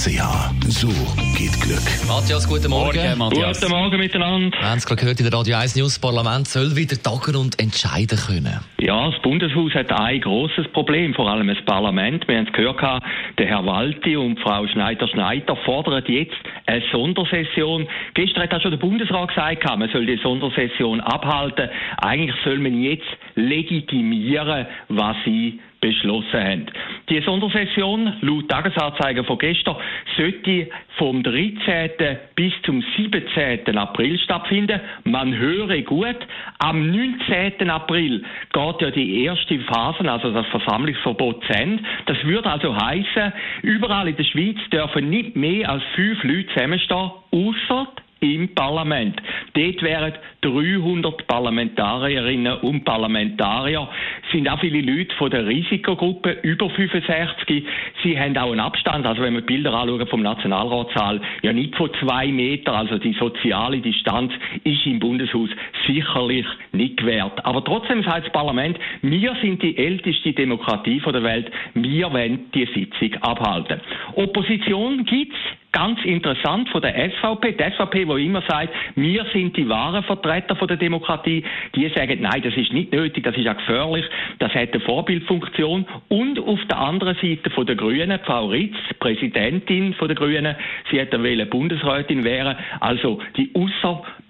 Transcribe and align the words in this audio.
Jackpots.ch. 0.00 0.70
So 0.70 0.88
geht 1.36 1.60
Glück. 1.60 1.82
Matthias, 2.08 2.48
guten 2.48 2.70
Morgen. 2.70 2.96
Morgen, 2.96 3.18
Matthias. 3.18 3.60
Guten 3.60 3.72
Morgen 3.72 3.98
miteinander. 3.98 4.56
Wir 4.58 4.70
haben 4.70 4.78
es 4.78 4.86
gerade 4.86 5.00
gehört 5.00 5.20
in 5.20 5.28
der 5.28 5.38
Radio 5.38 5.56
1 5.56 5.76
News. 5.76 5.94
Das 5.94 5.98
Parlament 5.98 6.48
soll 6.48 6.74
wieder 6.76 6.96
tagen 6.96 7.36
und 7.36 7.60
entscheiden 7.60 8.18
können. 8.18 8.60
Ja, 8.78 9.10
das 9.10 9.20
Bundeshaus 9.22 9.74
hat 9.74 9.92
ein 9.92 10.20
großes 10.20 10.68
Problem, 10.68 11.12
vor 11.14 11.28
allem 11.28 11.48
das 11.48 11.62
Parlament. 11.66 12.26
Wir 12.28 12.38
haben 12.38 12.46
es 12.46 12.52
gehört, 12.52 13.02
der 13.38 13.46
Herr 13.46 13.66
Walti 13.66 14.16
und 14.16 14.40
Frau 14.40 14.66
Schneider-Schneider 14.66 15.56
fordern 15.64 16.02
jetzt 16.06 16.36
eine 16.66 16.82
Sondersession. 16.92 17.86
Gestern 18.14 18.44
hat 18.44 18.54
auch 18.54 18.62
schon 18.62 18.70
der 18.70 18.78
Bundesrat 18.78 19.28
gesagt, 19.28 19.64
man 19.64 19.90
soll 19.90 20.06
die 20.06 20.20
Sondersession 20.22 21.00
abhalten. 21.00 21.68
Eigentlich 21.98 22.36
soll 22.44 22.58
man 22.58 22.80
jetzt 22.80 23.08
legitimieren, 23.34 24.66
was 24.88 25.16
sie 25.24 25.60
beschlossen 25.80 26.32
haben. 26.32 26.66
Die 27.10 27.20
Sondersession, 27.22 28.12
laut 28.20 28.48
Tagesanzeiger 28.48 29.24
von 29.24 29.36
gestern, 29.36 29.74
sollte 30.16 30.68
vom 30.96 31.24
13. 31.24 31.90
bis 32.36 32.52
zum 32.64 32.84
17. 32.96 33.76
April 33.76 34.16
stattfinden. 34.20 34.80
Man 35.02 35.36
höre 35.36 35.82
gut, 35.82 36.16
am 36.60 36.88
19. 36.88 37.68
April 37.68 38.24
geht 38.52 38.80
ja 38.80 38.90
die 38.92 39.24
erste 39.24 39.58
Phase, 39.58 40.08
also 40.08 40.32
das 40.32 40.46
Versammlungsverbot 40.46 41.44
zu 41.46 41.52
Ende. 41.52 41.82
Das 42.06 42.22
würde 42.22 42.48
also 42.48 42.76
heißen, 42.80 43.32
überall 43.62 44.06
in 44.06 44.14
der 44.14 44.24
Schweiz 44.24 44.58
dürfen 44.72 45.10
nicht 45.10 45.34
mehr 45.34 45.68
als 45.68 45.82
fünf 45.96 46.22
Leute 46.22 46.46
zusammenstehen, 46.54 47.10
außer 47.32 47.88
im 48.20 48.54
Parlament. 48.54 49.20
Dort 49.54 49.82
wären 49.82 50.12
300 50.42 51.26
Parlamentarierinnen 51.26 52.58
und 52.58 52.84
Parlamentarier. 52.84 53.88
Es 54.24 54.32
sind 54.32 54.48
auch 54.48 54.60
viele 54.60 54.80
Leute 54.80 55.14
von 55.16 55.30
der 55.30 55.46
Risikogruppe 55.46 56.38
über 56.42 56.70
65. 56.70 57.64
Sie 58.02 58.18
haben 58.18 58.36
auch 58.36 58.50
einen 58.50 58.60
Abstand, 58.60 59.06
also 59.06 59.22
wenn 59.22 59.34
wir 59.34 59.42
Bilder 59.42 59.74
anschauen 59.74 60.06
vom 60.06 60.22
Nationalratssaal, 60.22 61.20
ja 61.42 61.52
nicht 61.52 61.74
von 61.76 61.90
zwei 62.00 62.28
Meter, 62.28 62.74
also 62.74 62.98
die 62.98 63.12
soziale 63.14 63.78
Distanz 63.78 64.32
ist 64.64 64.86
im 64.86 64.98
Bundeshaus 64.98 65.50
sicherlich 65.86 66.46
nicht 66.72 66.98
gewährt. 66.98 67.44
Aber 67.44 67.64
trotzdem 67.64 68.02
sagt 68.02 68.26
das 68.26 68.32
Parlament, 68.32 68.78
wir 69.02 69.34
sind 69.42 69.62
die 69.62 69.76
älteste 69.76 70.32
Demokratie 70.32 71.00
der 71.00 71.22
Welt, 71.24 71.50
wir 71.74 72.12
wollen 72.12 72.50
die 72.54 72.66
Sitzung 72.66 73.20
abhalten. 73.22 73.80
Opposition 74.14 75.04
gibt's 75.04 75.38
ganz 75.72 76.04
interessant 76.04 76.68
von 76.70 76.82
der 76.82 76.94
SVP. 77.10 77.52
Die 77.52 77.64
SVP, 77.72 78.06
wo 78.06 78.16
immer 78.16 78.42
sagt, 78.48 78.72
wir 78.96 79.24
sind 79.32 79.56
die 79.56 79.68
wahren 79.68 80.02
Vertreter 80.04 80.56
von 80.56 80.68
der 80.68 80.76
Demokratie, 80.76 81.44
die 81.74 81.88
sagen, 81.88 82.18
nein, 82.20 82.42
das 82.42 82.56
ist 82.56 82.72
nicht 82.72 82.92
nötig, 82.92 83.24
das 83.24 83.36
ist 83.36 83.48
auch 83.48 83.56
gefährlich, 83.56 84.04
das 84.38 84.54
hat 84.54 84.72
eine 84.72 84.80
Vorbildfunktion. 84.80 85.86
Und 86.08 86.38
auf 86.38 86.60
der 86.68 86.78
anderen 86.78 87.16
Seite 87.16 87.50
von 87.50 87.66
der 87.66 87.76
Grünen, 87.76 88.18
Frau 88.24 88.46
Ritz, 88.46 88.76
Präsidentin 88.98 89.94
von 89.94 90.08
der 90.08 90.16
Grünen, 90.16 90.56
sie 90.90 90.98
hätte 90.98 91.16
eine 91.16 91.46
Bundesrätin 91.46 92.24
wäre, 92.24 92.56
also 92.80 93.20
die 93.36 93.50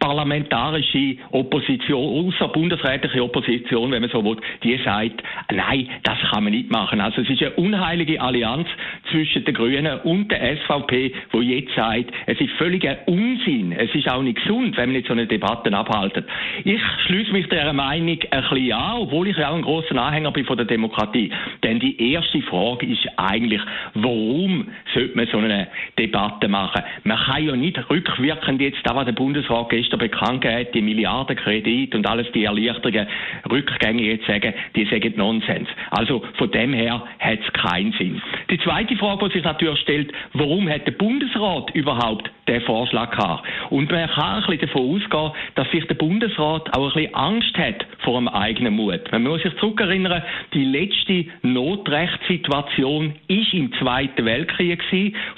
außerparlamentarische 0.01 1.17
Opposition, 1.33 2.27
außerbundesrätliche 2.29 3.23
Opposition, 3.23 3.91
wenn 3.93 4.01
man 4.01 4.11
so 4.11 4.25
will, 4.25 4.37
die 4.63 4.79
sagt, 4.85 5.23
nein, 5.53 5.89
das 6.03 6.19
kann 6.31 6.45
man 6.45 6.53
nicht 6.53 6.71
machen. 6.71 7.01
Also 7.01 7.23
es 7.23 7.31
ist 7.31 7.43
eine 7.43 7.53
unheilige 7.53 8.21
Allianz 8.21 8.67
zwischen 9.11 9.45
der 9.45 9.55
Grünen 9.55 10.01
und 10.01 10.31
der 10.31 10.57
SVP, 10.57 11.13
wo 11.33 11.41
jetzt 11.41 11.75
sagt, 11.75 12.13
es 12.27 12.41
ist 12.41 12.53
völliger 12.53 12.99
Unsinn, 13.07 13.73
es 13.73 13.95
ist 13.95 14.11
auch 14.11 14.23
nicht 14.23 14.43
gesund, 14.43 14.77
wenn 14.77 14.91
man 14.91 14.97
nicht 14.97 15.07
so 15.07 15.13
eine 15.13 15.27
Debatte 15.27 15.73
abhalten. 15.77 16.25
Ich 16.65 16.81
schließe 17.07 17.33
mich 17.33 17.49
dieser 17.49 17.73
Meinung 17.73 18.19
ein 18.31 18.43
bisschen 18.43 18.73
an, 18.73 18.99
obwohl 18.99 19.29
ich 19.29 19.37
auch 19.39 19.55
ein 19.55 19.63
großer 19.63 19.97
Anhänger 19.97 20.33
bin 20.33 20.45
von 20.45 20.57
der 20.57 20.67
Demokratie. 20.67 21.31
Denn 21.63 21.79
die 21.79 22.13
erste 22.13 22.41
Frage 22.43 22.87
ist 22.87 23.07
eigentlich, 23.17 23.61
warum 23.95 24.69
sollte 24.95 25.17
man 25.17 25.27
so 25.31 25.39
eine 25.39 25.69
Debatte 25.99 26.49
machen? 26.49 26.83
Man 27.05 27.19
kann 27.19 27.45
ja 27.45 27.57
nicht 27.57 27.79
rückwirkend 27.91 28.61
jetzt, 28.61 28.79
da 28.85 28.95
was 28.95 29.05
der 29.05 29.13
Bundesrat 29.13 29.69
gestern 29.69 29.90
bekannt 29.99 30.45
hat, 30.45 30.75
die 30.75 30.83
Milliardenkredite 30.83 31.97
und 31.97 32.07
alles 32.07 32.31
die 32.33 32.45
Erleichterungen 32.45 33.07
rückgängig 33.51 34.07
jetzt 34.07 34.27
sagen, 34.27 34.55
die 34.77 34.85
sagen 34.87 35.15
Nonsens. 35.17 35.69
Also 35.91 36.23
von 36.35 36.51
dem 36.51 36.73
her 36.73 37.03
hat 37.19 37.39
es 37.41 37.53
keinen 37.53 37.93
Sinn. 37.93 38.21
Die 38.51 38.59
zweite 38.59 38.97
Frage, 38.97 39.29
die 39.29 39.35
sich 39.35 39.45
natürlich 39.45 39.81
stellt, 39.81 40.13
warum 40.35 40.69
hat 40.69 40.87
der 40.87 40.93
Bundesrat 40.93 41.71
überhaupt 41.75 42.31
den 42.49 42.61
Vorschlag 42.63 43.11
gehabt? 43.11 43.47
Und 43.71 43.91
man 43.91 44.09
kann 44.11 44.43
ein 44.43 44.47
bisschen 44.47 44.69
davon 44.69 44.97
ausgehen, 44.97 45.33
dass 45.55 45.71
sich 45.71 45.87
der 45.87 45.95
Bundesrat 45.95 46.77
auch 46.77 46.89
ein 46.89 46.93
bisschen 46.93 47.15
Angst 47.15 47.57
hat 47.57 47.87
vor 48.01 48.19
dem 48.19 48.29
eigenen 48.29 48.75
Mut. 48.75 49.01
Man 49.13 49.23
muss 49.23 49.43
sich 49.43 49.57
zurückerinnern, 49.57 50.23
die 50.53 50.65
letzte 50.65 51.27
Notrechtssituation 51.43 53.15
ist 53.29 53.55
im 53.55 53.73
Zweiten 53.75 54.25
Weltkrieg 54.25 54.83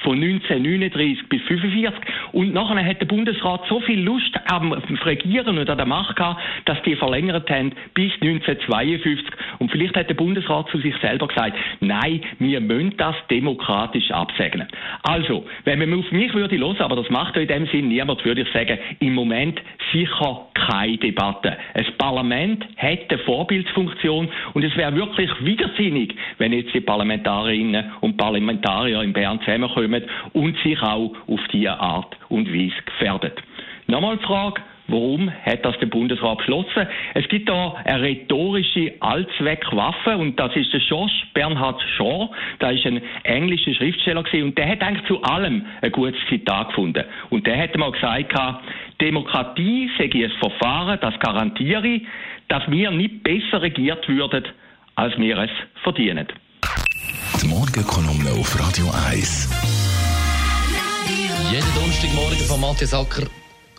von 0.03 0.15
1939 0.15 1.29
bis 1.29 1.41
1945. 1.43 2.01
Und 2.33 2.55
nachher 2.55 2.85
hat 2.85 3.01
der 3.01 3.07
Bundesrat 3.07 3.63
so 3.69 3.81
viel 3.81 4.01
Lust 4.01 4.35
am 4.47 4.73
Regieren 4.73 5.59
und 5.59 5.69
an 5.69 5.77
der 5.77 5.87
Macht 5.87 6.17
gehabt, 6.17 6.41
dass 6.65 6.81
die 6.83 6.97
verlängert 6.97 7.51
haben 7.51 7.73
bis 7.95 8.13
1952. 8.21 9.27
Und 9.63 9.71
vielleicht 9.71 9.95
hat 9.95 10.09
der 10.09 10.15
Bundesrat 10.15 10.69
zu 10.71 10.79
sich 10.79 10.93
selber 10.97 11.29
gesagt, 11.29 11.57
nein, 11.79 12.21
wir 12.41 12.61
müssen 12.61 12.97
das 12.97 13.15
demokratisch 13.31 14.11
absegnen. 14.11 14.67
Also, 15.05 15.47
wenn 15.63 15.79
man 15.79 16.01
auf 16.01 16.11
mich 16.11 16.35
würde 16.35 16.59
hören, 16.59 16.79
aber 16.81 16.97
das 16.97 17.09
macht 17.11 17.37
in 17.37 17.47
dem 17.47 17.67
Sinn 17.69 17.87
niemand, 17.87 18.25
würde 18.25 18.41
ich 18.41 18.53
sagen, 18.53 18.77
im 18.99 19.15
Moment 19.15 19.61
sicher 19.93 20.47
keine 20.55 20.97
Debatte. 20.97 21.57
Ein 21.75 21.87
Parlament 21.97 22.67
hat 22.77 23.09
eine 23.09 23.19
Vorbildfunktion 23.21 24.29
und 24.53 24.65
es 24.65 24.77
wäre 24.77 24.97
wirklich 24.97 25.31
widersinnig, 25.43 26.13
wenn 26.39 26.53
jetzt 26.53 26.75
die 26.75 26.81
Parlamentarierinnen 26.81 27.85
und 28.01 28.17
Parlamentarier 28.17 29.01
in 29.03 29.13
Bern 29.13 29.39
zusammenkommen 29.43 30.03
und 30.33 30.59
sich 30.65 30.83
auch 30.83 31.13
auf 31.29 31.41
diese 31.53 31.79
Art 31.79 32.17
und 32.31 32.53
Weise 32.53 32.83
gefährdet. 32.85 33.41
Nochmal 33.87 34.17
die 34.17 34.25
Frage, 34.25 34.61
Warum 34.89 35.31
hat 35.31 35.65
das 35.65 35.79
der 35.79 35.87
Bundesrat 35.87 36.39
beschlossen? 36.39 36.87
Es 37.15 37.29
gibt 37.29 37.49
da 37.49 37.75
eine 37.85 38.03
rhetorische 38.03 38.95
Allzweckwaffe 39.01 40.17
und 40.17 40.39
das 40.39 40.55
ist 40.57 40.73
der 40.73 40.81
Josh 40.81 41.13
Bernhard 41.35 41.81
Shaw. 41.97 42.31
Da 42.59 42.71
ist 42.71 42.85
ein 42.85 43.01
englischer 43.23 43.75
Schriftsteller 43.75 44.23
gewesen, 44.23 44.49
und 44.49 44.59
der 44.59 44.69
hat 44.69 44.83
eigentlich 44.83 45.07
zu 45.07 45.23
allem 45.23 45.65
ein 45.81 45.93
gutes 45.93 46.21
Zitat 46.29 46.69
gefunden. 46.69 47.05
Und 47.31 47.47
der 47.47 47.59
hat 47.59 47.77
mal 47.77 47.93
gesagt, 47.93 48.33
Demokratie 49.01 49.91
sei 49.99 50.11
ein 50.13 50.31
Verfahren, 50.41 50.99
das 51.01 51.19
garantiere 51.21 51.87
ich, 51.87 52.03
dass 52.49 52.69
wir 52.71 52.91
nicht 52.91 53.23
besser 53.23 53.63
regiert 53.63 54.09
würden, 54.09 54.45
als 54.97 55.17
wir 55.17 55.39
es 55.39 55.51
verdienen. 55.83 56.27
Die 57.41 57.49
Morgenkolumne 57.49 58.31
auf 58.39 58.59
Radio 58.61 58.87
1. 59.09 59.49
Jeden 61.51 61.75
Donnerstagmorgen 61.75 62.47
von 62.47 62.61
Matthias 62.61 62.95
Acker 62.95 63.27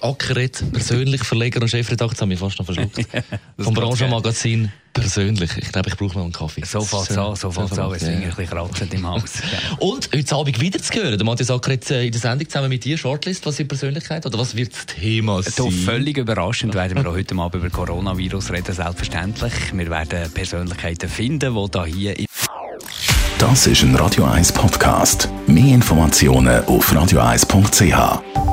Ackeret, 0.04 0.64
persönlich 0.72 1.24
Verleger 1.24 1.62
und 1.62 1.70
Chefredakteur, 1.70 2.22
haben 2.22 2.30
mich 2.30 2.40
fast 2.40 2.60
noch 2.60 2.66
verschluckt. 2.66 3.00
Vom 3.58 3.74
Branchenmagazin 3.74 4.72
persönlich. 4.92 5.52
Ich 5.58 5.72
glaube, 5.72 5.90
ich 5.90 5.98
brauche 5.98 6.18
noch 6.18 6.24
einen 6.24 6.34
Kaffee. 6.34 6.64
So 6.66 6.82
fängt 6.82 7.10
es 7.10 7.18
an, 7.18 7.36
so 7.36 7.50
fängt 7.50 7.72
es 7.72 7.80
an, 7.80 7.92
es 7.94 8.04
ein 8.04 8.22
bisschen 8.22 8.48
kratzend 8.48 8.94
im 8.94 9.08
Haus. 9.08 9.42
und 9.80 10.10
heute 10.14 10.36
Abend 10.36 10.60
wieder 10.60 10.80
zu 10.80 10.94
hören, 10.94 11.18
der 11.18 11.26
Matthias 11.26 11.50
Ackeret 11.50 11.90
in 11.90 12.12
der 12.12 12.22
Sendung 12.22 12.50
zusammen 12.50 12.70
mit 12.70 12.84
dir, 12.84 12.98
Shortlist, 12.98 13.46
was 13.46 13.60
ist 13.60 13.68
Persönlichkeit 13.68 14.26
oder 14.26 14.38
was 14.38 14.56
wird 14.56 14.74
das 14.74 14.86
Thema 14.88 15.42
sein? 15.42 15.54
So 15.56 15.72
völlig 15.72 16.18
überraschend 16.18 16.74
werden 16.74 16.98
wir 16.98 17.10
auch 17.10 17.16
heute 17.16 17.36
Abend 17.36 17.64
über 17.64 17.70
Coronavirus 17.70 18.52
reden, 18.52 18.76
selbstverständlich. 18.76 19.54
Wir 19.74 19.90
werden 19.90 20.32
Persönlichkeiten 20.32 21.10
finden, 21.10 21.56
die 21.56 21.72
da 21.72 21.86
hier... 21.86 22.16
Das 23.40 23.68
ist 23.68 23.82
ein 23.84 23.96
Radio 23.96 24.26
1 24.26 24.52
Podcast. 24.52 25.30
Mehr 25.48 25.74
Informationen 25.74 26.64
auf 26.66 26.94
radio1.ch. 26.94 28.53